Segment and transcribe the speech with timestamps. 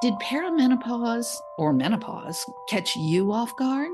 [0.00, 3.90] Did perimenopause or menopause catch you off guard?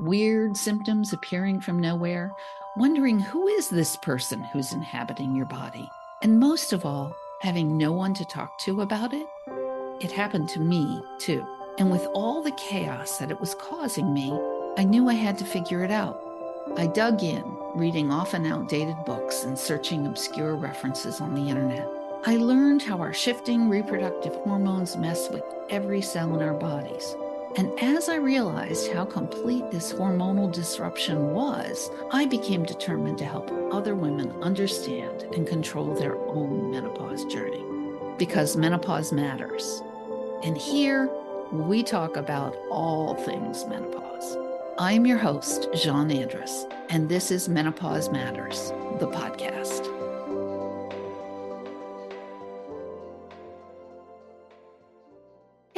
[0.00, 2.32] Weird symptoms appearing from nowhere,
[2.76, 5.88] wondering who is this person who's inhabiting your body?
[6.22, 9.28] And most of all, having no one to talk to about it?
[10.00, 11.46] It happened to me too.
[11.78, 14.36] And with all the chaos that it was causing me,
[14.76, 16.20] I knew I had to figure it out.
[16.76, 17.44] I dug in,
[17.76, 21.88] reading often outdated books and searching obscure references on the internet.
[22.26, 27.14] I learned how our shifting reproductive hormones mess with every cell in our bodies.
[27.58, 33.50] And as I realized how complete this hormonal disruption was, I became determined to help
[33.70, 37.62] other women understand and control their own menopause journey.
[38.16, 39.82] Because menopause matters.
[40.42, 41.10] And here,
[41.52, 44.38] we talk about all things menopause.
[44.78, 49.93] I'm your host, Jeanne Andrus, and this is Menopause Matters, the podcast.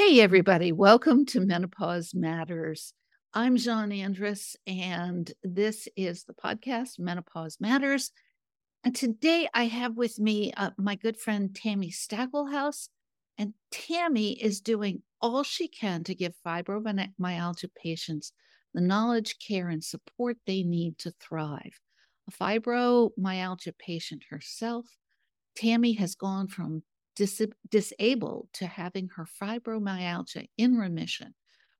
[0.06, 2.94] Hey, everybody, welcome to Menopause Matters.
[3.34, 8.12] I'm Jeanne Andrus, and this is the podcast Menopause Matters.
[8.84, 12.88] And today I have with me uh, my good friend Tami Stackelhouse.
[13.36, 18.32] And Tami is doing all she can to give fibromyalgia patients
[18.74, 21.80] the knowledge, care, and support they need to thrive.
[22.28, 24.86] A fibromyalgia patient herself,
[25.58, 26.84] Tami has gone from
[27.17, 31.34] dis- disabled to having her fibromyalgia in remission.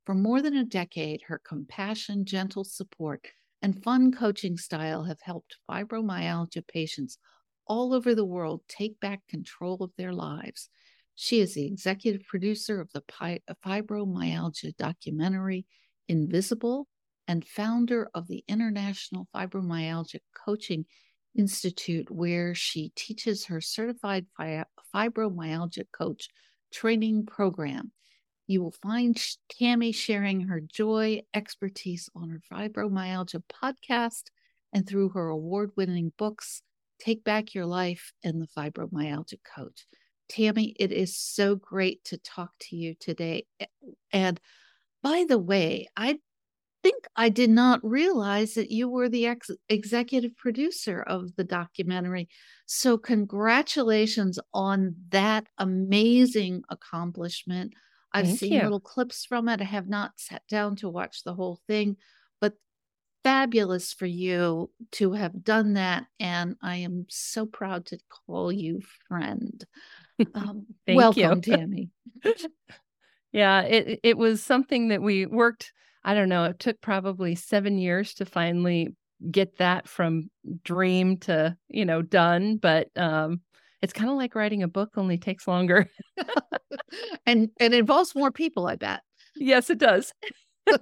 [0.05, 3.27] For more than a decade, her compassion, gentle support,
[3.62, 7.19] and fun coaching style have helped fibromyalgia patients
[7.67, 10.69] all over the world take back control of their lives.
[11.15, 13.03] She is the executive producer of the
[13.65, 15.67] fibromyalgia documentary
[16.09, 16.87] Invisible
[17.27, 20.84] and founder of the International Fibromyalgia Coaching
[21.37, 26.28] Institute, where she teaches her certified fibromyalgia coach
[26.73, 27.93] training program.
[28.47, 29.17] You will find
[29.61, 34.25] Tami sharing her joy, expertise on her fibromyalgia podcast
[34.72, 36.62] and through her award winning books,
[37.00, 39.87] Take Back Your Life and The Fibromyalgia Coach.
[40.31, 43.47] Tami, it is so great to talk to you today.
[44.12, 44.41] And
[45.03, 46.19] by the way, I
[46.86, 52.28] think I did not realize that you were the ex- executive producer of the documentary.
[52.66, 57.74] So, congratulations on that amazing accomplishment.
[58.12, 58.62] I've Thank seen you.
[58.62, 59.60] little clips from it.
[59.60, 61.97] I have not sat down to watch the whole thing,
[62.41, 62.54] but
[63.24, 66.06] fabulous for you to have done that.
[66.20, 69.64] And I am so proud to call you friend.
[70.34, 71.56] Um, Thank welcome, you.
[71.56, 71.91] Tami.
[73.32, 75.72] Yeah, it it was something that we worked.
[76.06, 76.44] I don't know.
[76.44, 78.94] It took probably seven years to finally
[79.31, 80.31] get that from
[80.62, 82.59] dream to you know done.
[82.59, 83.41] But um,
[83.83, 85.91] it's kind of like writing a book, only takes longer.
[87.27, 89.03] and and it involves more people, I bet.
[89.34, 90.12] yes, it does.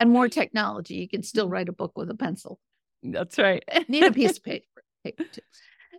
[0.00, 0.96] and more technology.
[0.96, 2.60] You can still write a book with a pencil.
[3.02, 3.64] That's right.
[3.88, 4.84] Need a piece of paper.
[5.02, 5.40] paper too.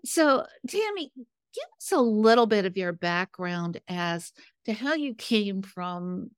[0.06, 4.31] So, Tami, give us a little bit of your background as
[4.66, 6.30] to how you came from.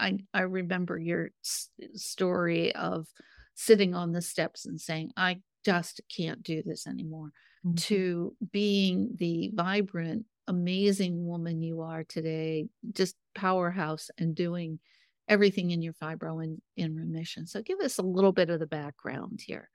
[0.00, 3.08] I I remember your s- story of
[3.54, 7.32] sitting on the steps and saying, "I just can't do this anymore,"
[7.64, 7.84] Mhm.
[7.86, 14.80] to being the vibrant, amazing woman you are today, just powerhouse and doing
[15.28, 17.46] everything in your fibro in, in remission.
[17.46, 19.70] So give us a little bit of the background here.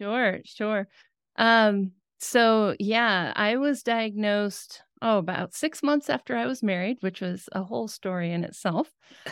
[0.00, 0.88] Sure, sure.
[1.36, 7.20] Um, so yeah, I was diagnosed oh about six months after I was married, which
[7.20, 8.88] was a whole story in itself.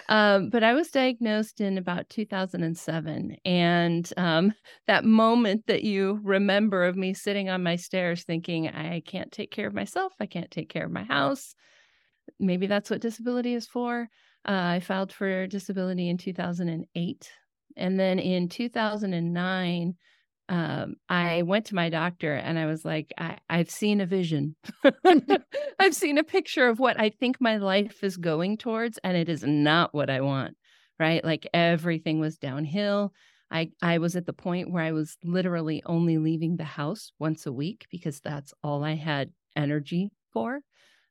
[0.09, 4.53] Um, but I was diagnosed in about 2007, and um,
[4.89, 9.51] that moment that you remember of me sitting on my stairs thinking, I can't take
[9.53, 11.55] care of myself, I can't take care of my house.
[12.39, 14.09] Maybe that's what disability is for.
[14.47, 17.31] Uh, I filed for disability in 2008.
[17.77, 19.95] And then in 2009,
[20.51, 24.57] um, I went to my doctor and I was like, I, I've seen a vision.
[25.79, 29.29] I've seen a picture of what I think my life is going towards, and it
[29.29, 30.57] is not what I want.
[30.99, 31.25] Right.
[31.25, 33.13] Like everything was downhill.
[33.51, 37.47] I, I was at the point where I was literally only leaving the house once
[37.47, 40.61] a week because that's all I had energy for.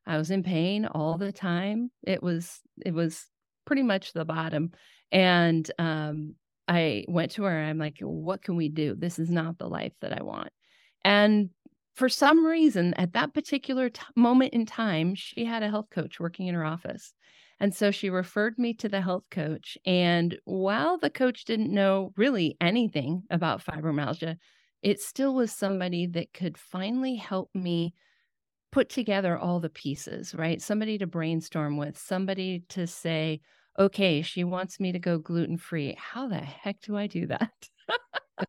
[0.06, 1.90] I was in pain all the time.
[2.02, 3.26] It was it was
[3.64, 4.72] pretty much the bottom.
[5.10, 6.34] And um,
[6.70, 7.50] I went to her.
[7.50, 8.94] I'm like, what can we do?
[8.96, 10.50] This is not the life that I want.
[11.04, 11.50] And
[11.94, 16.20] for some reason, at that particular t- moment in time, she had a health coach
[16.20, 17.12] working in her office.
[17.58, 19.76] And so she referred me to the health coach.
[19.84, 24.36] And while the coach didn't know really anything about fibromyalgia,
[24.80, 27.94] it still was somebody that could finally help me
[28.70, 30.62] put together all the pieces, right?
[30.62, 33.40] Somebody to brainstorm with, somebody to say,
[33.80, 35.96] okay, she wants me to go gluten free.
[35.98, 37.52] How the heck do I do that?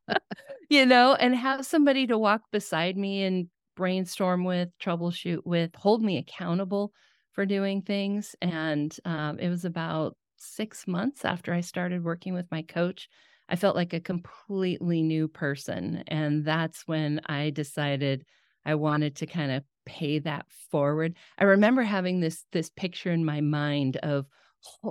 [0.69, 6.03] you know, and have somebody to walk beside me and brainstorm with, troubleshoot with, hold
[6.03, 6.91] me accountable
[7.33, 8.35] for doing things.
[8.41, 13.07] And um, it was about six months after I started working with my coach.
[13.49, 16.03] I felt like a completely new person.
[16.07, 18.25] And that's when I decided
[18.65, 21.15] I wanted to kind of pay that forward.
[21.37, 24.25] I remember having this this picture in my mind of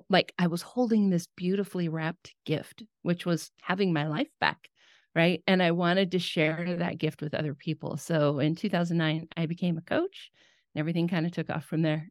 [0.08, 4.68] like I was holding this beautifully wrapped gift, which was having my life back,
[5.14, 5.42] right?
[5.46, 7.96] And I wanted to share that gift with other people.
[7.96, 10.30] So in 2009, I became a coach,
[10.74, 12.08] and everything kind of took off from there.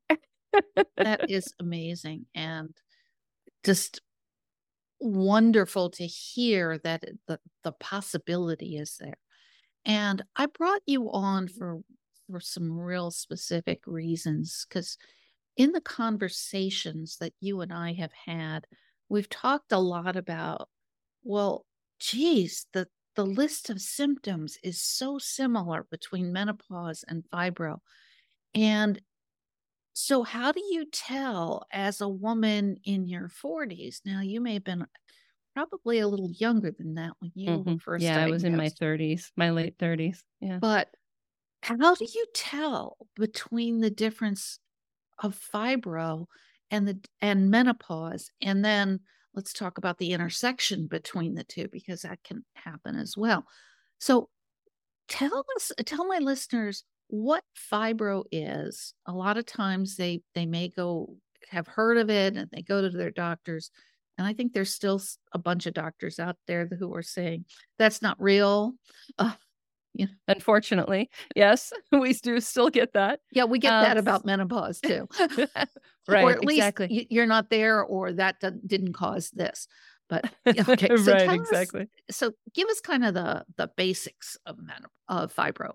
[0.98, 2.76] that is amazing and
[3.64, 4.02] just
[5.00, 9.18] wonderful to hear that the the possibility is there.
[9.86, 11.82] And I brought you on for
[12.30, 14.98] for some real specific reasons because
[15.60, 18.66] in the conversations that you and I have had,
[19.10, 20.70] we've talked a lot about,
[21.22, 21.66] well,
[22.00, 27.80] geez, the, the list of symptoms is so similar between menopause and fibro.
[28.56, 29.02] And
[29.92, 33.98] so, how do you tell as a woman in your 40s?
[34.06, 34.86] Now, you may have been
[35.54, 37.74] probably a little younger than that when you mm-hmm.
[37.74, 38.06] were first.
[38.06, 38.30] Yeah, diagnosed.
[38.30, 40.20] I was in my 30s, my late 30s.
[40.40, 40.60] Yeah.
[40.62, 40.88] But
[41.62, 44.60] how do you tell between the difference
[45.20, 46.26] of fibro
[46.72, 49.00] and the and menopause and then
[49.34, 53.46] let's talk about the intersection between the two because that can happen as well.
[54.00, 54.30] So
[55.08, 58.94] tell us tell my listeners what fibro is.
[59.06, 61.16] A lot of times they they may go
[61.50, 63.72] have heard of it and they go to their doctors
[64.18, 65.02] and i think there's still
[65.34, 67.46] a bunch of doctors out there who are saying
[67.78, 68.74] that's not real.
[69.18, 69.34] Uh,
[69.96, 70.06] know?
[70.28, 73.20] Unfortunately, yes, we do still get that.
[73.32, 75.08] Yeah, we get um, that about menopause too.
[76.08, 77.08] right, or at least exactly.
[77.10, 79.68] you're not there, or that didn't cause this.
[80.08, 81.82] But okay, so right, exactly.
[82.10, 85.74] Us, so give us kind of the the basics of men, of fibro.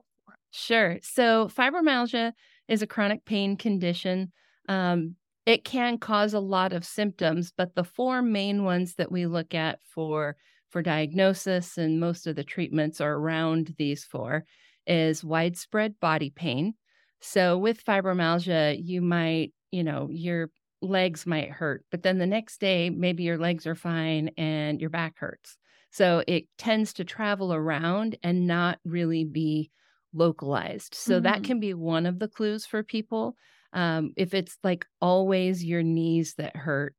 [0.51, 0.99] Sure.
[1.03, 2.33] So fibromyalgia
[2.69, 4.33] is a chronic pain condition.
[4.69, 5.17] Um,
[5.47, 9.53] it can cause a lot of symptoms, but the four main ones that we look
[9.53, 10.37] at for
[10.75, 14.45] for diagnosis, and most of the treatments are around these four,
[14.89, 16.75] is widespread body pain.
[17.21, 20.51] So with fibromyalgia, you might, you know, your
[20.83, 24.91] legs might hurt, but then the next day, maybe your legs are fine and your
[24.91, 25.57] back hurts.
[25.93, 29.71] So it tends to travel around and not really be
[30.13, 30.97] localized.
[30.97, 31.23] So mm-hmm.
[31.23, 33.37] that can be one of the clues for people.
[33.73, 36.97] Um, if it's like always your knees that hurt,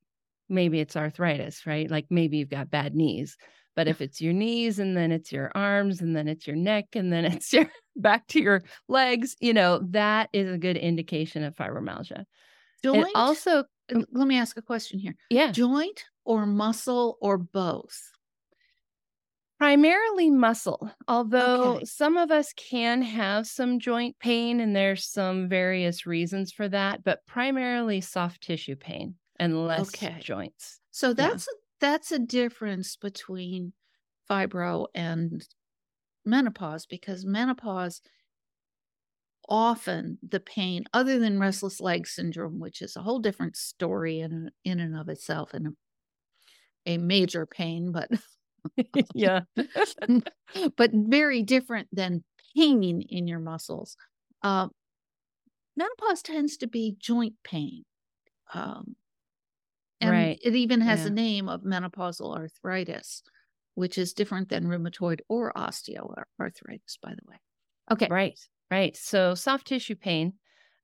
[0.47, 1.91] maybe it's arthritis, right?
[1.91, 3.35] Like maybe you've got bad knees.
[3.75, 6.87] But if it's your knees and then it's your arms and then it's your neck
[6.93, 11.43] and then it's your back to your legs, you know, that is a good indication
[11.43, 12.25] of fibromyalgia.
[12.83, 13.07] Joint?
[13.15, 13.63] also,
[13.93, 15.15] uh, let me ask a question here.
[15.29, 15.51] Yeah.
[15.51, 17.99] Joint or muscle or both?
[19.57, 21.85] Primarily muscle, although okay.
[21.85, 27.03] some of us can have some joint pain and there's some various reasons for that,
[27.05, 30.17] but primarily soft tissue pain and less okay.
[30.19, 30.81] joints.
[30.91, 33.73] So that's yeah that's a difference between
[34.29, 35.47] fibro and
[36.25, 38.01] menopause because menopause
[39.47, 44.49] often the pain other than restless leg syndrome which is a whole different story in
[44.63, 48.09] in and of itself and a, a major pain but
[49.13, 49.41] yeah.
[50.77, 52.23] but very different than
[52.55, 53.97] pain in your muscles.
[54.41, 54.67] Uh,
[55.75, 57.83] menopause tends to be joint pain
[58.53, 58.95] um,
[60.01, 60.39] and right.
[60.43, 61.07] it even has yeah.
[61.07, 63.23] a name of menopausal arthritis,
[63.75, 67.39] which is different than rheumatoid or osteoarthritis, by the way.
[67.91, 68.07] Okay.
[68.09, 68.39] Right.
[68.69, 68.95] Right.
[68.97, 70.33] So soft tissue pain.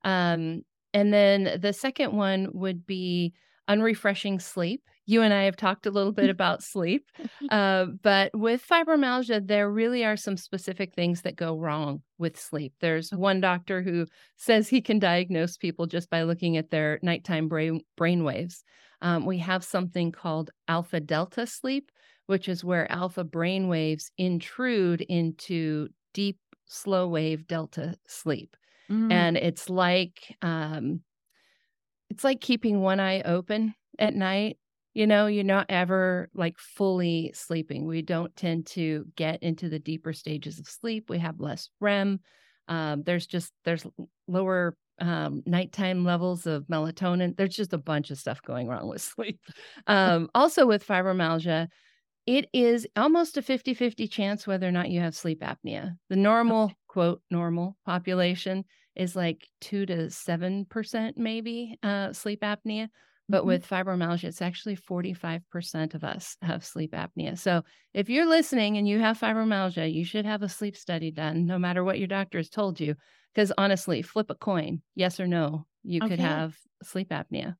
[0.04, 0.62] Um,
[0.94, 3.34] and then the second one would be
[3.68, 4.82] unrefreshing sleep.
[5.06, 7.10] You and I have talked a little bit about sleep.
[7.50, 12.74] Uh, but with fibromyalgia, there really are some specific things that go wrong with sleep.
[12.80, 14.06] There's one doctor who
[14.36, 18.62] says he can diagnose people just by looking at their nighttime brain, brain waves.
[19.00, 21.90] Um, we have something called alpha delta sleep,
[22.26, 28.56] which is where alpha brain waves intrude into deep slow wave delta sleep.
[28.90, 29.12] Mm.
[29.12, 31.00] And it's like um,
[32.10, 34.58] it's like keeping one eye open at night.
[34.94, 37.86] You know, you're not ever like fully sleeping.
[37.86, 41.08] We don't tend to get into the deeper stages of sleep.
[41.08, 42.20] We have less REM.
[42.68, 43.86] Um, there's just there's
[44.28, 47.36] lower um, nighttime levels of melatonin.
[47.36, 49.40] There's just a bunch of stuff going wrong with sleep.
[49.86, 51.68] Um, also, with fibromyalgia,
[52.26, 55.96] it is almost a 50 50 chance whether or not you have sleep apnea.
[56.08, 56.74] The normal, okay.
[56.86, 62.88] quote, normal population is like two to seven percent, maybe uh, sleep apnea.
[63.28, 63.46] But Mhm.
[63.46, 67.38] with fibromyalgia, it's actually 45% of us have sleep apnea.
[67.38, 67.62] So
[67.94, 71.58] if you're listening and you have fibromyalgia, you should have a sleep study done, no
[71.58, 72.94] matter what your doctor has told you.
[73.34, 77.56] Because honestly, flip a coin, yes or no, you could have sleep apnea.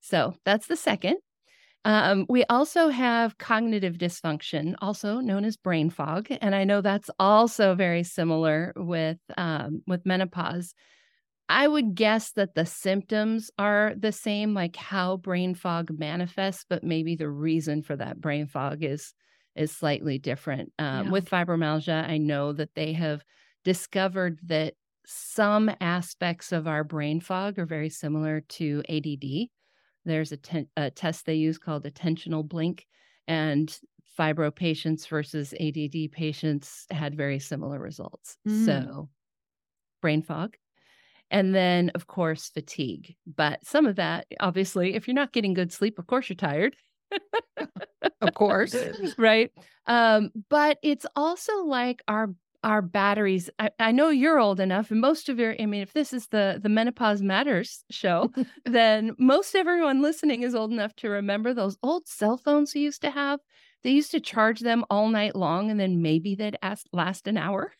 [0.00, 1.18] So that's the second.
[1.84, 7.10] Um, we also have cognitive dysfunction, also known as brain fog, and I know that's
[7.18, 10.74] also very similar with um, with menopause.
[11.48, 16.82] I would guess that the symptoms are the same, like how brain fog manifests, but
[16.82, 19.14] maybe the reason for that brain fog is
[19.54, 20.72] is slightly different.
[20.78, 21.10] Um, Yeah.
[21.12, 23.24] With fibromyalgia, I know that they have
[23.62, 24.74] discovered that
[25.06, 29.50] some aspects of our brain fog are very similar to ADD.
[30.04, 32.86] There's a, ten- a test they use called attentional blink,
[33.28, 33.78] and
[34.18, 38.38] fibro patients versus ADD patients had very similar results.
[38.48, 38.64] Mm.
[38.64, 39.10] So,
[40.00, 40.56] brain fog.
[41.30, 43.16] And then, of course, fatigue.
[43.26, 46.76] But some of that, obviously, if you're not getting good sleep, of course you're tired.
[48.20, 48.74] Of course.
[49.18, 49.50] right?
[49.86, 53.50] Um, but it's also like our our batteries.
[53.58, 56.28] I, I know you're old enough, and most of your, I mean, if this is
[56.28, 58.32] the the Menopause Matters show,
[58.64, 63.02] then most everyone listening is old enough to remember those old cell phones we used
[63.02, 63.40] to have.
[63.82, 67.36] They used to charge them all night long, and then maybe they'd ask, last an
[67.36, 67.72] hour.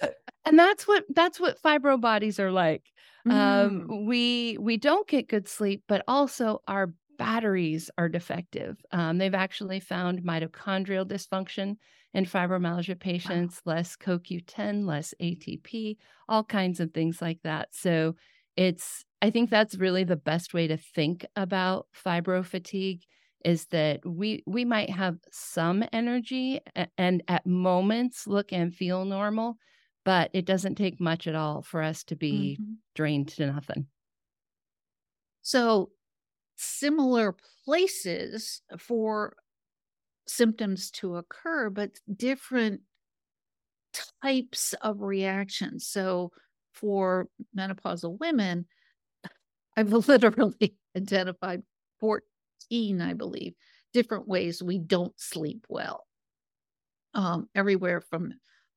[0.44, 2.84] and that's what that's what fibro bodies are like.
[3.26, 3.32] Mm.
[3.32, 8.76] Um, we we don't get good sleep, but also our batteries are defective.
[8.90, 11.76] Um, they've actually found mitochondrial dysfunction
[12.14, 15.96] in fibromyalgia patients, less CoQ10, less ATP,
[16.28, 17.68] all kinds of things like that.
[17.72, 18.16] So
[18.56, 23.02] it's I think that's really the best way to think about fibro fatigue
[23.44, 26.60] is that we we might have some energy
[26.98, 29.56] and at moments look and feel normal,
[30.04, 32.82] but it doesn't take much at all for us to be Mhm.
[32.94, 33.88] drained to nothing.
[35.42, 35.92] So,
[36.56, 37.32] similar
[37.64, 39.36] places for
[40.28, 42.82] symptoms to occur, but different
[44.22, 45.86] types of reactions.
[45.86, 46.32] So,
[46.72, 48.66] for menopausal women,
[49.76, 51.62] I've literally identified
[52.00, 53.54] 14, I believe,
[53.92, 56.06] different ways we don't sleep well.
[57.14, 58.32] Um, everywhere from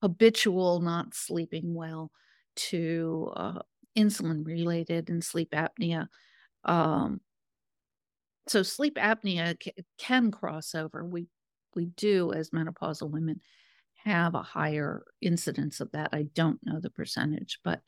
[0.06, 2.12] habitual not sleeping well
[2.56, 3.60] to uh,
[3.98, 6.06] insulin related and sleep apnea.
[6.64, 7.22] Um,
[8.48, 11.04] so sleep apnea ca- can cross over.
[11.04, 11.26] We
[11.76, 13.42] we do as menopausal women
[14.04, 16.10] have a higher incidence of that.
[16.14, 17.82] I don't know the percentage, but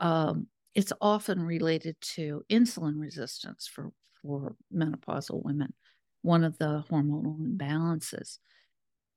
[0.00, 5.74] um, it's often related to insulin resistance for for menopausal women.
[6.22, 8.38] One of the hormonal imbalances.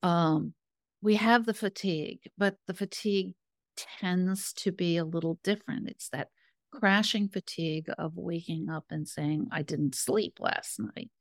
[0.01, 0.53] Um,
[1.03, 3.35] we have the fatigue, but the fatigue
[3.77, 5.89] tends to be a little different.
[5.89, 6.31] It's that
[6.71, 11.11] crashing fatigue of waking up and saying, I didn't sleep last night.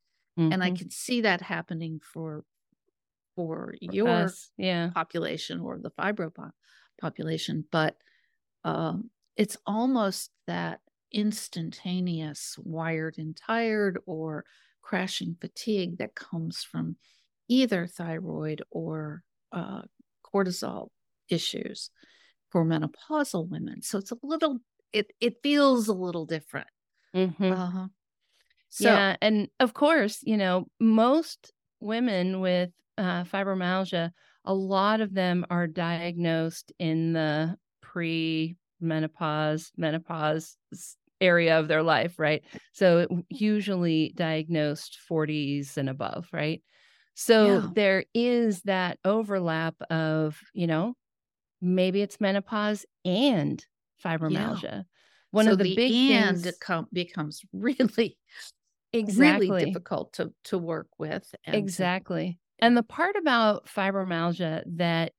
[0.50, 0.72] And I Mhm.
[0.72, 2.44] can see that happening for
[3.36, 4.94] for For your us, yeah.
[4.94, 6.52] population or the fibro po-
[7.00, 7.96] population, but
[8.64, 10.80] um, it's almost that
[11.12, 14.44] instantaneous wired and tired or
[14.82, 16.96] crashing fatigue that comes from
[17.48, 19.82] either thyroid or uh,
[20.25, 20.88] cortisol
[21.28, 21.90] issues
[22.50, 23.82] for menopausal women.
[23.82, 24.61] So it's a little,
[24.92, 26.68] it it feels a little different.
[27.14, 27.52] Mhm.
[27.52, 27.88] Uh-huh.
[28.71, 34.11] So yeah, and of course, you know, most women with uh, fibromyalgia,
[34.44, 40.56] a lot of them are diagnosed in the pre-menopause, menopause
[41.21, 42.42] area of their life, right?
[42.73, 46.62] So usually diagnosed 40s and above, right?
[47.14, 47.73] So Yeah.
[47.75, 50.95] there is that overlap of, you know,
[51.61, 53.64] maybe it's menopause and
[54.04, 54.85] fibromyalgia.
[55.33, 58.19] One so of the, big and things com- becomes really
[58.95, 62.38] exactly really difficult to to work with and to- Exactly.
[62.61, 65.12] And the part about fibromyalgia that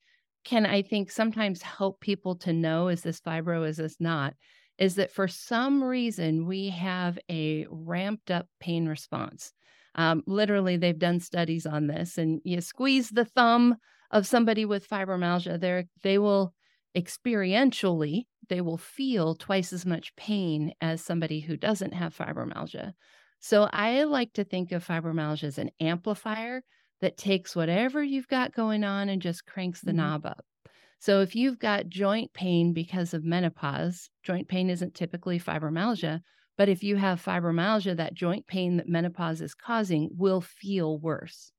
[0.43, 4.35] can, I think, sometimes help people to know is this fibro, is this not,
[4.77, 9.53] is that for some reason we have a ramped up pain response.
[9.95, 13.77] Um, literally, they've done studies on this, and you squeeze the thumb
[14.11, 16.53] of somebody with fibromyalgia, they they will
[16.95, 22.93] experientially they will feel twice as much pain as somebody who doesn't have fibromyalgia.
[23.39, 26.61] So I like to think of fibromyalgia as an amplifier
[27.01, 29.93] that takes whatever you've got going on and just cranks the Mhm.
[29.93, 30.45] knob up.
[30.99, 36.21] So if you've got joint pain because of menopause, joint pain isn't typically fibromyalgia,
[36.57, 41.51] but if you have fibromyalgia, that joint pain that menopause is causing will feel worse.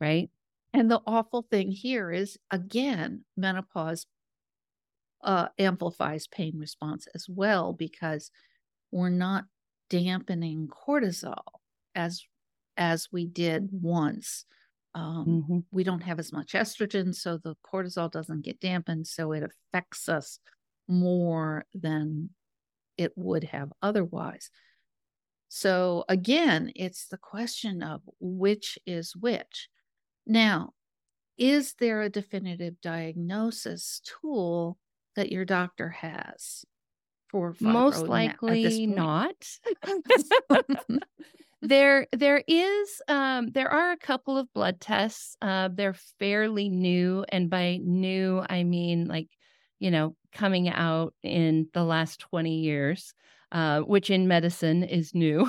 [0.00, 0.30] Right?
[0.72, 4.06] And the awful thing here is again, menopause
[5.22, 8.30] uh, amplifies pain response as well because
[8.92, 9.44] we're not
[9.90, 11.42] dampening cortisol
[11.94, 12.22] as
[12.76, 14.44] as we did once.
[14.94, 15.58] Um, mm-hmm.
[15.70, 20.08] We don't have as much estrogen, so the cortisol doesn't get dampened, so it affects
[20.08, 20.38] us
[20.88, 22.30] more than
[22.96, 24.50] it would have otherwise.
[25.48, 29.68] So again, it's the question of which is which.
[30.26, 30.72] Now,
[31.38, 34.78] is there a definitive diagnosis tool
[35.14, 36.64] that your doctor has
[37.28, 39.34] for most likely not
[41.62, 47.24] there there is um there are a couple of blood tests uh they're fairly new
[47.30, 49.28] and by new i mean like
[49.78, 53.14] you know coming out in the last 20 years
[53.52, 55.48] uh which in medicine is new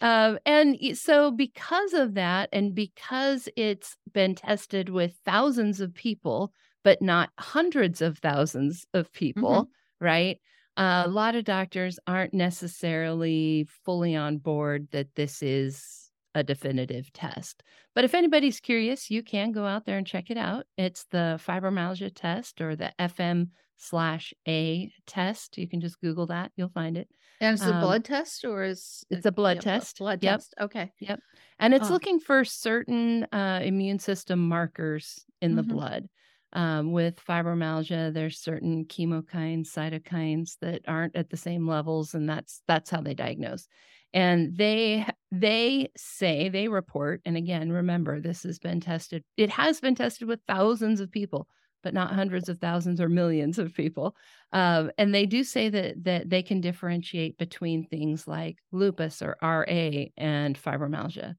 [0.00, 6.52] Um, and so, because of that, and because it's been tested with thousands of people,
[6.82, 10.04] but not hundreds of thousands of people, mm-hmm.
[10.04, 10.40] right?
[10.76, 17.12] Uh, a lot of doctors aren't necessarily fully on board that this is a definitive
[17.12, 17.62] test.
[17.94, 20.66] But if anybody's curious, you can go out there and check it out.
[20.76, 25.58] It's the fibromyalgia test or the FM slash A test.
[25.58, 27.08] You can just Google that, you'll find it.
[27.40, 29.98] And it's a um, blood test or is it's a blood test?
[29.98, 30.40] Blood yep.
[30.40, 30.54] test.
[30.60, 30.92] Okay.
[31.00, 31.20] Yep.
[31.58, 31.92] And it's oh.
[31.92, 35.72] looking for certain uh, immune system markers in the mm-hmm.
[35.72, 36.08] blood.
[36.52, 42.62] Um, with fibromyalgia, there's certain chemokines, cytokines that aren't at the same levels, and that's
[42.66, 43.68] that's how they diagnose.
[44.12, 49.22] And they they say they report, and again, remember this has been tested.
[49.36, 51.48] It has been tested with thousands of people
[51.82, 54.14] but not hundreds of thousands or millions of people.
[54.52, 59.36] Um, and they do say that that they can differentiate between things like lupus or
[59.42, 61.34] RA and fibromyalgia.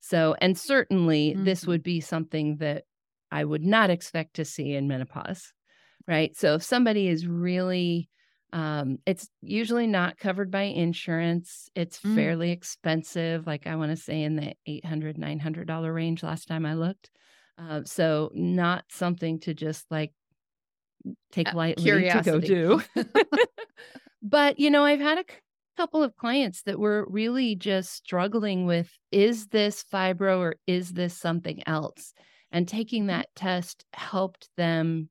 [0.00, 1.44] So, and certainly mm-hmm.
[1.44, 2.84] this would be something that
[3.30, 5.52] I would not expect to see in menopause,
[6.06, 6.36] right?
[6.36, 8.08] So, if somebody is really
[8.52, 11.68] um, it's usually not covered by insurance.
[11.74, 12.14] It's mm.
[12.14, 16.74] fairly expensive, like I want to say in the $800, $900 range last time I
[16.74, 17.10] looked.
[17.58, 20.12] Uh, so not something to just like
[21.32, 22.46] take uh, lightly Curiosity.
[22.48, 23.04] to go do.
[24.22, 25.24] but you know, I've had a
[25.76, 31.16] couple of clients that were really just struggling with is this fibro or is this
[31.16, 32.14] something else?
[32.52, 33.18] And taking mm-hmm.
[33.18, 35.08] that test helped them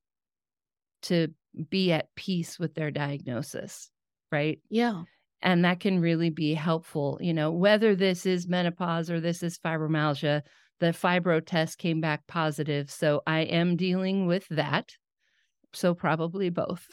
[1.04, 1.34] to
[1.70, 3.90] be at peace with their diagnosis,
[4.32, 4.60] right?
[4.70, 5.04] Yeah.
[5.42, 9.60] And that can really be helpful, you know, whether this is menopause or this is
[9.60, 10.42] fibromyalgia,
[10.80, 12.90] the fibro test came back positive.
[12.90, 14.92] So I am dealing with that.
[15.74, 16.86] So probably both.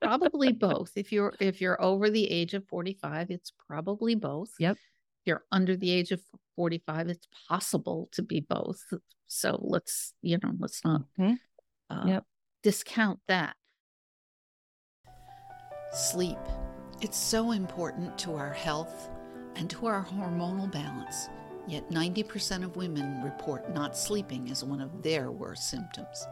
[0.00, 0.92] probably both.
[0.96, 4.50] If you're if you're over the age of 45, it's probably both.
[4.58, 4.76] Yep.
[4.76, 6.20] If you're under the age of
[6.56, 8.80] 45, it's possible to be both.
[9.26, 11.34] So let's, you know, let's not mm-hmm.
[11.90, 12.24] uh, yep.
[12.64, 13.54] Discount that.
[15.92, 16.38] Sleep.
[17.02, 19.10] It's so important to our health
[19.54, 21.28] and to our hormonal balance.
[21.68, 26.26] Yet 90% of women report not sleeping as one of their worst symptoms.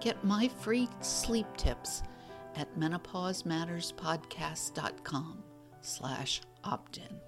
[0.00, 2.04] Get my free sleep tips
[2.54, 5.42] at menopausematterspodcast.com
[5.80, 7.20] slash opt-in.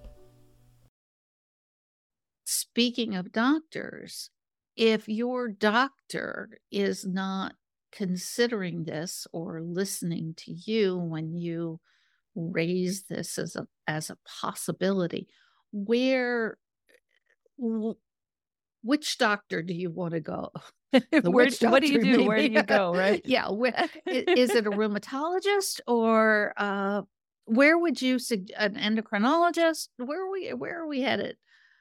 [2.45, 4.29] Speaking of doctors,
[4.75, 7.55] if your doctor is not
[7.95, 11.79] considering this or listening to you when you
[12.35, 15.27] raise this as a as a possibility,
[15.71, 16.57] where
[18.83, 20.51] which doctor do you want to go?
[21.23, 22.11] Where, what do you do?
[22.11, 22.27] Maybe?
[22.27, 22.93] Where do you go?
[22.93, 23.21] Right?
[23.25, 23.49] yeah.
[23.49, 23.73] Where,
[24.05, 27.01] is it a rheumatologist or uh,
[27.45, 28.17] where would you
[28.57, 29.89] an endocrinologist?
[29.97, 30.53] Where are we?
[30.53, 31.35] Where are we headed?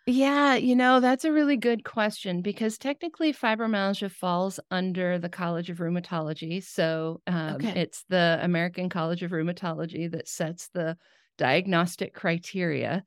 [0.06, 5.70] Yeah, you know, that's a really good question because technically fibromyalgia falls under the College
[5.70, 6.62] of Rheumatology.
[6.62, 7.80] So um, okay.
[7.80, 10.98] it's the American College of Rheumatology that sets the
[11.36, 13.04] diagnostic criteria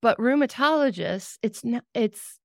[0.00, 2.38] but rheumatologists it's not it's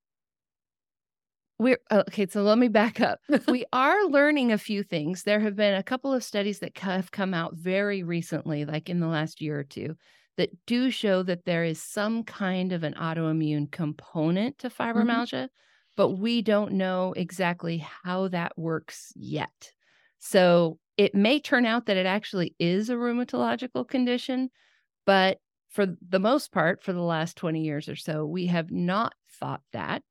[1.59, 5.55] we're okay so let me back up we are learning a few things there have
[5.55, 9.41] been a couple of studies that have come out very recently like in the last
[9.41, 9.95] year or two
[10.37, 14.81] that do show that there is some kind of an autoimmune component to mm-hmm.
[14.81, 15.95] fibromyalgia mm-hmm.
[15.95, 19.71] but we don't know exactly how that works yet
[20.19, 24.49] so it may turn out that it actually is a rheumatological condition
[25.05, 25.39] but
[25.73, 29.61] for the most part, for the last 20 years or so, we have not thought
[29.73, 30.03] that.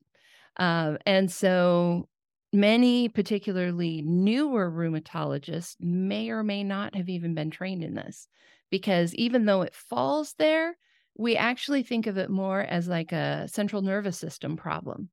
[0.59, 2.09] Uh, and so
[2.53, 8.27] many, particularly newer rheumatologists, may or may not have even been trained in this
[8.73, 10.75] because even though it falls there,
[11.17, 15.11] we actually think of it more as like a central nervous system problem.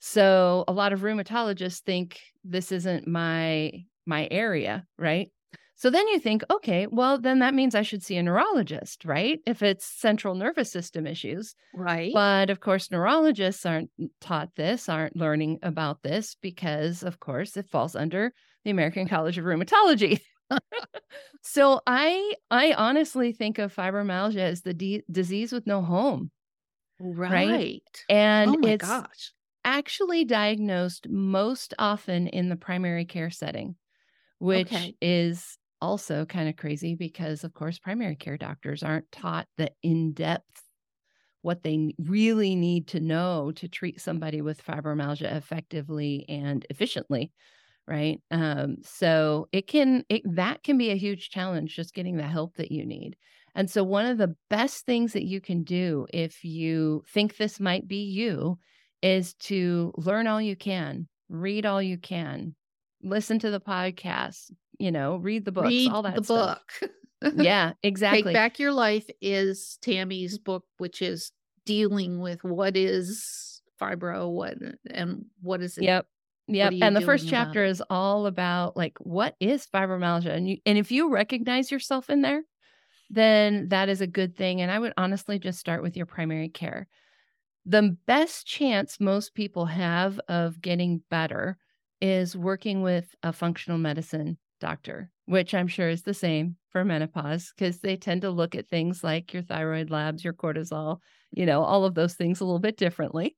[0.00, 5.28] So a lot of rheumatologists think this isn't my my area, right?
[5.76, 9.40] So then you think, okay, well, then that means I should see a neurologist, right?
[9.46, 11.54] If it's central nervous system issues.
[11.74, 12.12] Right.
[12.12, 13.90] But of course, neurologists aren't
[14.20, 18.32] taught this, aren't learning about this because, of course, it falls under
[18.64, 20.20] the American College of Rheumatology.
[21.42, 26.30] so I I honestly think of fibromyalgia as the d- disease with no home.
[27.00, 27.66] Right.
[27.66, 28.06] right?
[28.08, 29.32] And oh it's gosh.
[29.64, 33.76] actually diagnosed most often in the primary care setting,
[34.38, 34.96] which Okay.
[35.02, 40.64] is also kind of crazy because of course primary care doctors aren't taught the in-depth
[41.42, 47.32] what they really need to know to treat somebody with fibromyalgia effectively and efficiently
[47.90, 52.22] right um so it can it that can be a huge challenge just getting the
[52.22, 53.16] help that you need
[53.54, 57.58] and so one of the best things that you can do if you think this
[57.58, 58.56] might be you
[59.02, 62.54] is to learn all you can read all you can
[63.02, 66.90] listen to the podcast you know read the books Read all that the stuff book.
[67.36, 71.32] yeah exactly Take Back Your Life is Tami's book, which is
[71.66, 74.56] dealing with what is fibro, what
[74.90, 75.84] and what is it?
[75.84, 76.06] Yep.
[76.54, 76.74] Yep.
[76.80, 80.78] And the first about chapter is all about like what is fibromyalgia and you and
[80.78, 82.42] if you recognize yourself in there,
[83.10, 86.48] then that is a good thing and I would honestly just start with your primary
[86.48, 86.88] care.
[87.66, 91.58] The best chance most people have of getting better
[92.00, 97.52] is working with a functional medicine doctor, which I'm sure is the same for menopause
[97.54, 100.98] because they tend to look at things like your thyroid labs, your cortisol,
[101.30, 103.36] you know, all of those things a little bit differently.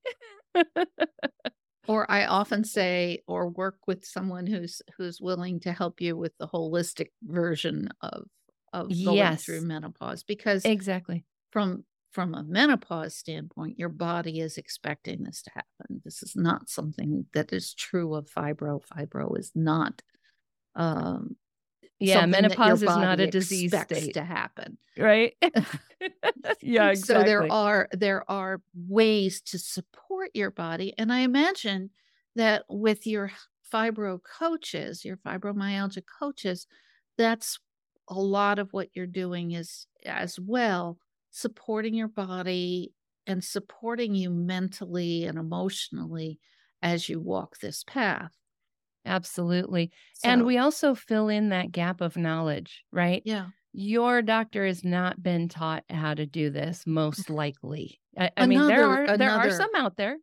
[1.87, 6.31] Or I often say, or work with someone who's who's willing to help you with
[6.37, 8.25] the holistic version of
[8.71, 9.43] of going yes.
[9.43, 11.25] through menopause because Exactly.
[11.51, 16.01] from from a menopause standpoint, your body is expecting this to happen.
[16.05, 18.81] This is not something that is true of fibro.
[18.85, 20.01] Fibro is not
[20.75, 21.35] um,
[21.99, 24.77] Yeah, something that your menopause is not a disease state, to happen.
[24.97, 25.33] right?
[26.61, 26.95] yeah, exactly.
[26.95, 30.02] So there are there are ways to support
[30.33, 31.91] your body, and I imagine
[32.35, 33.31] that with your
[33.71, 36.67] fibro coaches, your fibromyalgia coaches,
[37.17, 37.59] that's
[38.09, 40.97] a lot of what you're doing is as well
[41.31, 42.93] supporting your body
[43.25, 46.39] and supporting you mentally and emotionally
[46.81, 48.35] as you walk this path.
[49.05, 49.91] Absolutely.
[50.23, 53.21] And we also fill in that gap of knowledge, right?
[53.23, 57.99] yeah, Your doctor has not been taught how to do this, most likely.
[58.17, 60.17] I, I mean, there another are there are some out there.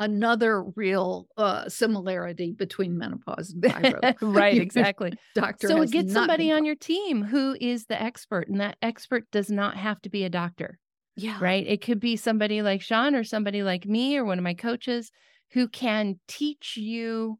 [0.00, 4.14] another real uh, similarity between menopause and fibro.
[4.34, 5.12] right, exactly.
[5.34, 9.50] doctor So get somebody on your team who is the expert, and that expert does
[9.50, 10.78] not have to be a doctor.
[11.16, 11.66] Yeah, right?
[11.66, 15.12] It could be somebody like Jeanne or somebody like me or one of my coaches
[15.52, 17.38] who can teach you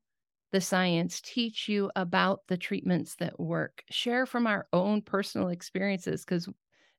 [0.52, 6.24] the science, teach you about the treatments that work, share from our own personal experiences
[6.24, 6.48] because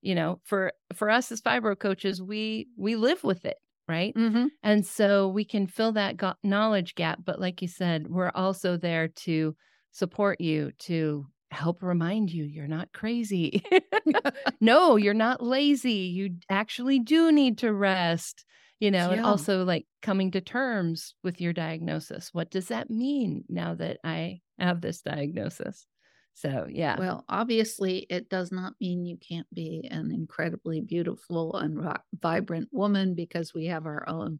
[0.02, 4.16] you know, for for us as fibro coaches, we we live with it, right?
[4.16, 8.32] hmm And so we can fill that go- knowledge gap, but like you said, we're
[8.34, 9.56] also there to
[9.92, 13.64] support you to help remind you you're not crazy.
[14.62, 15.94] no, you're not lazy.
[15.94, 18.46] You actually do need to rest.
[18.82, 22.32] You know, and also like coming to terms with your diagnosis.
[22.34, 25.86] What does that mean now that I have this diagnosis?
[26.34, 26.98] So, yeah.
[26.98, 33.14] Well, obviously, it does not mean you can't be an incredibly beautiful and vibrant woman
[33.14, 34.40] because we have our own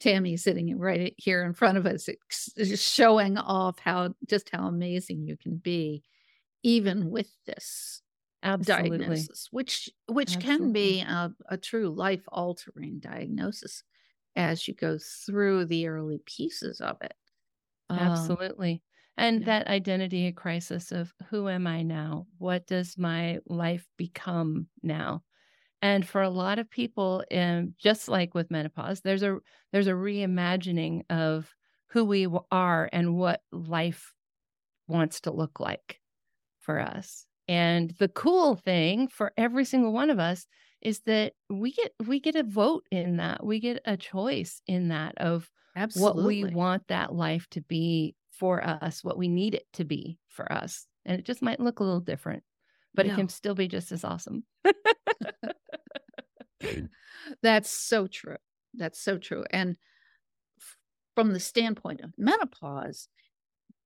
[0.00, 2.10] Tami sitting right here in front of us,
[2.74, 6.02] showing off how just how amazing you can be,
[6.62, 8.02] even with this
[8.42, 8.98] Absolutely.
[8.98, 13.82] diagnosis, which which can be a, a true life altering diagnosis
[14.36, 17.14] as you go through the early pieces of it.
[17.90, 18.82] Um, Absolutely.
[19.16, 19.46] And yeah.
[19.46, 22.26] that identity crisis of who am I now?
[22.38, 25.24] What does my life become now?
[25.82, 29.38] And for a lot of people, um, just like with menopause, there's a
[29.72, 31.52] there's a reimagining of
[31.88, 34.12] who we are and what life
[34.86, 36.00] wants to look like
[36.60, 37.27] for us.
[37.48, 40.46] And the cool thing for every single one of us
[40.82, 43.44] is that we get we get a vote in that.
[43.44, 45.50] We get a choice in that of
[46.00, 50.18] what we want that life to be for us, what we need it to be
[50.28, 50.86] for us.
[51.04, 52.44] And it just might look a little different,
[52.94, 54.44] but it can still be just as awesome.
[57.42, 58.36] That's so true.
[58.74, 59.44] That's so true.
[59.50, 59.76] And
[60.60, 60.76] f-
[61.14, 63.08] from the standpoint of menopause,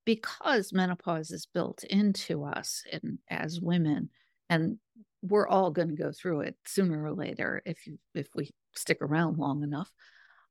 [0.04, 4.10] because menopause is built into us and as women,
[4.48, 4.78] and
[5.22, 8.98] we're all going to go through it sooner or later if you if we stick
[9.00, 9.90] around long enough.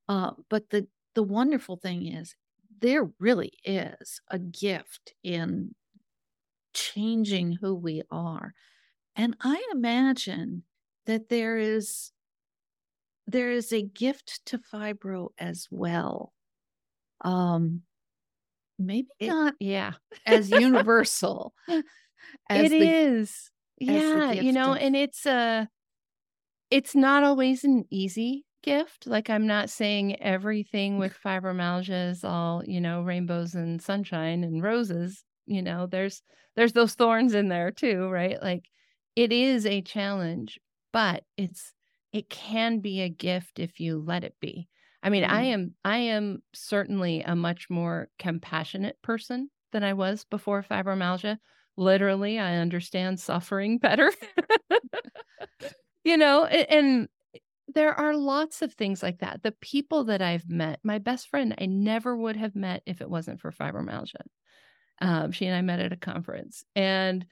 [0.08, 2.34] Uh, but the the wonderful thing is
[2.80, 5.74] there really is a gift in
[6.74, 8.54] changing who we are.
[9.14, 10.64] And I imagine
[11.06, 12.12] that there is
[13.26, 16.32] there is a gift to fibro as well.
[17.20, 17.82] Um
[18.86, 19.94] maybe It- not yeah.
[20.26, 21.54] as universal
[22.48, 23.50] as It the is.
[23.78, 25.66] Yeah, you know, of- and it's uh
[26.70, 29.06] it's not always an easy gift.
[29.06, 34.62] Like I'm not saying everything with fibromyalgia is all, you know, rainbows and sunshine and
[34.62, 35.86] roses, you know.
[35.86, 36.22] There's
[36.56, 38.40] there's those thorns in there too, right?
[38.42, 38.68] Like
[39.16, 40.58] it is a challenge,
[40.92, 41.74] but it's
[42.12, 44.68] it can be a gift if you let it be.
[45.02, 45.44] I mean, I Mm.
[45.44, 51.38] am I am certainly a much more compassionate person than I was before fibromyalgia.
[51.76, 54.12] Literally, I understand suffering better.
[56.04, 57.08] you know, and
[57.68, 59.42] there are lots of things like that.
[59.42, 63.10] The people that I've met, my best friend, I never would have met if it
[63.10, 64.22] wasn't for fibromyalgia.
[65.00, 67.26] Um, she and I met at a conference, and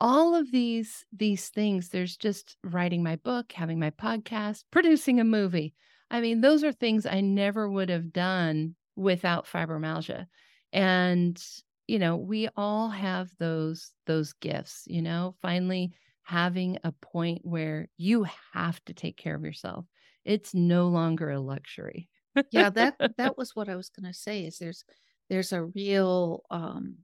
[0.00, 1.90] all of these these things.
[1.90, 5.74] There's just writing my book, having my podcast, producing a movie.
[6.10, 10.26] I mean, those are things I never would have done without fibromyalgia.
[10.72, 11.42] And
[11.86, 14.84] you know, we all have those those gifts.
[14.86, 19.86] You know, finally having a point where you have to take care of yourself.
[20.24, 22.08] It's no longer a luxury.
[22.50, 24.84] yeah that that was what i was going to say is there's
[25.28, 26.98] there's a real um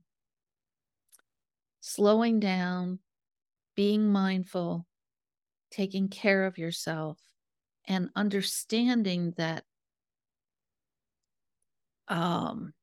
[1.81, 2.99] slowing down
[3.75, 4.87] being mindful
[5.71, 7.30] taking care of yourself
[7.87, 9.65] and understanding that
[12.07, 12.73] um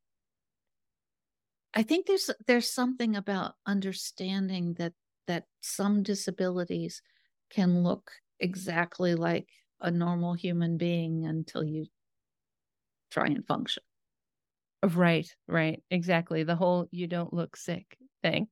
[1.74, 4.94] i think there's there's something about understanding that
[5.26, 7.02] that some disabilities
[7.50, 9.48] can look exactly like
[9.80, 11.86] a normal human being until you
[13.10, 13.82] try and function
[14.84, 15.82] Right, right.
[15.90, 16.44] Exactly.
[16.44, 18.48] The whole you don't look sick thing,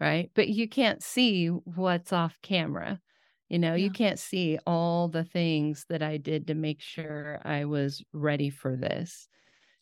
[0.00, 0.30] right?
[0.34, 3.00] But you can't see what's off camera.
[3.48, 3.88] You know, Yeah.
[3.88, 8.50] you can't see all the things that I did to make sure I was ready
[8.50, 9.28] for this.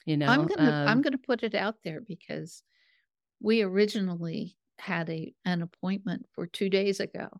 [0.06, 2.62] You know, I'm gonna I'm Um, gonna put it out there because
[3.40, 7.30] we originally had a an appointment for two days ago.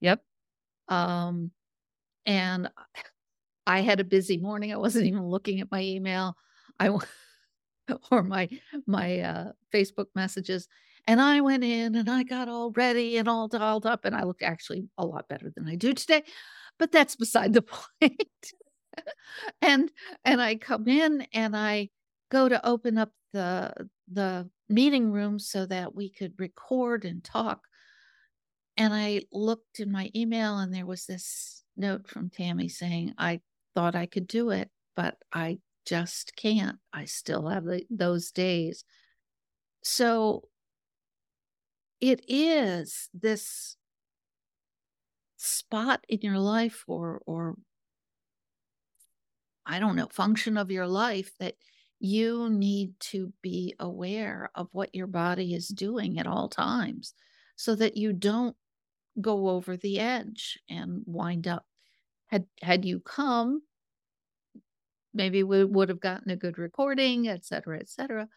[0.00, 0.24] yep.
[0.88, 1.52] Um,
[2.26, 2.70] and
[3.66, 4.72] I had a busy morning.
[4.72, 6.36] I wasn't even looking at my email.
[6.80, 6.96] I
[8.10, 8.48] or my
[8.86, 10.68] my uh, Facebook messages,
[11.06, 14.24] and I went in and I got all ready and all dolled up, and I
[14.24, 16.24] looked actually a lot better than I do today.
[16.78, 17.62] But that's beside the
[18.00, 18.52] point.
[19.60, 19.90] and
[20.24, 21.90] and I come in and I
[22.30, 27.60] go to open up the the meeting room so that we could record and talk.
[28.76, 33.40] And I looked in my email and there was this note from Tami saying, I
[33.74, 36.78] thought I could do it, but I just can't.
[36.92, 38.84] I still have the, those days.
[39.82, 40.48] So
[42.10, 43.76] it is this
[45.36, 47.56] spot in your life or or
[49.66, 51.54] I don't know, function of your life that
[51.98, 57.14] you need to be aware of what your body is doing at all times
[57.56, 58.56] so that you don't
[59.20, 61.64] go over the edge and wind up.
[62.26, 63.62] Had had you come
[65.14, 68.28] maybe we would have gotten a good recording et cetera et cetera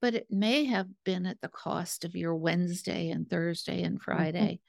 [0.00, 4.60] but it may have been at the cost of your wednesday and thursday and friday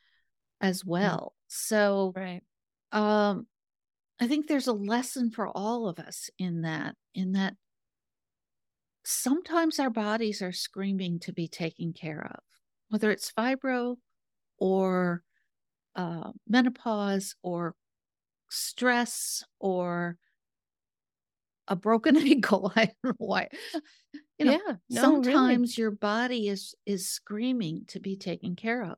[0.62, 1.34] as well.
[1.48, 2.42] So Right.
[2.92, 3.46] um
[4.20, 7.56] i think there's a lesson for all of us in that in that
[9.04, 12.40] sometimes our bodies are screaming to be taken care of
[12.90, 13.98] whether it's fibro
[14.58, 15.22] or
[15.96, 17.76] uh, menopause or
[18.50, 20.18] stress or
[21.68, 23.48] a broken ankle i don't know why
[24.38, 24.76] you know yeah.
[24.90, 25.24] No, really.
[25.24, 28.98] sometimes your body is is screaming to be taken care of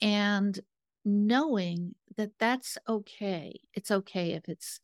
[0.00, 0.58] and
[1.04, 4.80] knowing that that's okay it's okay if it's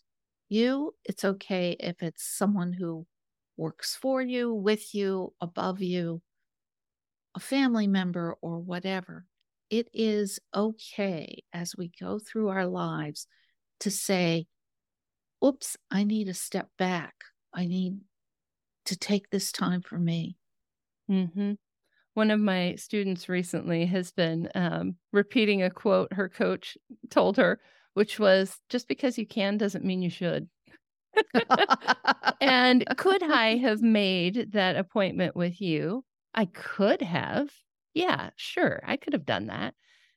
[0.49, 3.07] you it's okay if it's someone who
[3.57, 6.23] works for you with you above you
[7.35, 9.25] a family member or whatever
[9.71, 13.27] it is okay as we go through our lives
[13.81, 14.47] to say
[15.45, 18.01] oops i need a step back i need
[18.87, 20.39] to take this time for me
[21.09, 21.53] hmm
[22.15, 26.79] One of my students recently has been um, repeating a quote her coach
[27.11, 27.61] told her,
[27.95, 30.49] which was just because you can doesn't mean you should.
[32.43, 36.05] And could I have made that appointment with you?
[36.35, 37.51] I could have.
[37.95, 38.81] Yeah, sure.
[38.85, 39.75] I could have done that.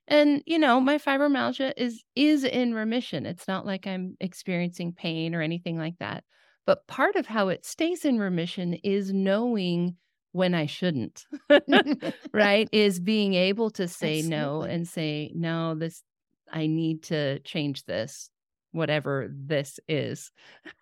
[0.07, 3.25] And you know, my fibromyalgia is is in remission.
[3.25, 6.23] It's not like I'm experiencing pain or anything like that.
[6.65, 9.97] But part of how it stays in remission is knowing
[10.31, 11.25] when I shouldn't,
[12.33, 12.67] right?
[12.71, 14.37] Is being able to say Absolutely.
[14.37, 16.03] no and say, no, this,
[16.51, 18.29] I need to change this,
[18.71, 20.31] whatever this is.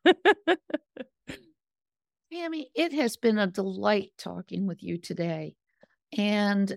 [2.34, 5.56] Tami, it has been a delight talking with you today.
[6.18, 6.76] And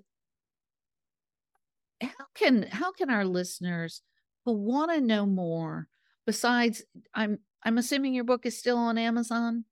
[2.00, 4.02] how can how can our listeners
[4.44, 5.88] who want to know more
[6.26, 6.82] besides
[7.14, 9.64] I'm I'm assuming your book is still on Amazon?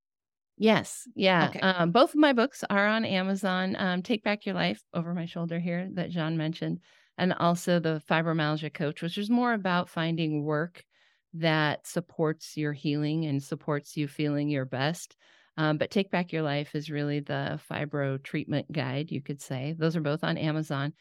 [0.56, 1.08] Yes.
[1.14, 1.48] Yeah.
[1.48, 1.60] Okay.
[1.60, 3.74] Um, both of my books are on Amazon.
[3.76, 6.80] Um, Take Back Your Life over my shoulder here that John mentioned,
[7.18, 10.84] and also the Fibromyalgia Coach, which is more about finding work
[11.34, 15.16] that supports your healing and supports you feeling your best.
[15.56, 19.74] Um, but Take Back Your Life is really the fibro treatment guide, you could say.
[19.76, 20.92] Those are both on Amazon.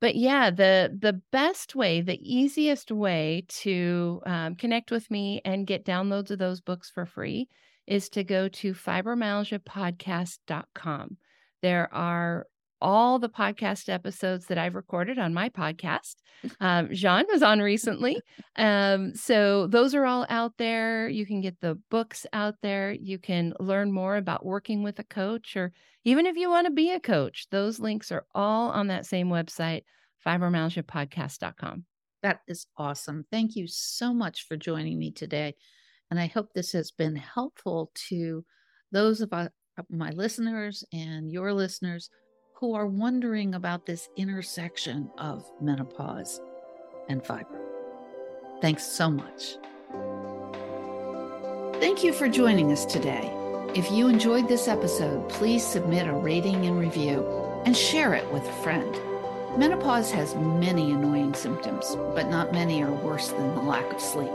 [0.00, 5.66] But yeah, the the best way, the easiest way to um, connect with me and
[5.66, 7.48] get downloads of those books for free
[7.86, 11.16] is to go to fibromyalgiapodcast.com.
[11.62, 12.46] There are
[12.86, 16.14] all the podcast episodes that I've recorded on my podcast.
[16.60, 18.20] Um, Jeanne was on recently.
[18.56, 21.08] Um, so those are all out there.
[21.08, 22.92] You can get the books out there.
[22.92, 25.72] You can learn more about working with a coach, or
[26.04, 29.28] even if you want to be a coach, those links are all on that same
[29.28, 29.84] website,
[30.26, 31.84] fibromyalgiapodcast.com.
[32.22, 33.24] That is awesome.
[33.32, 35.54] Thank you so much for joining me today.
[36.10, 38.44] And I hope this has been helpful to
[38.92, 39.48] those of uh,
[39.90, 42.10] my listeners and your listeners
[42.58, 46.40] who are wondering about this intersection of menopause
[47.10, 47.60] and fibro.
[48.62, 49.56] Thanks so much.
[51.78, 53.30] Thank you for joining us today.
[53.74, 57.22] If you enjoyed this episode, please submit a rating and review
[57.66, 58.90] and share it with a friend.
[59.58, 64.32] Menopause has many annoying symptoms, but not many are worse than the lack of sleep.